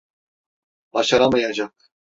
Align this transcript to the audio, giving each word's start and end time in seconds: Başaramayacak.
Başaramayacak. 0.93 1.91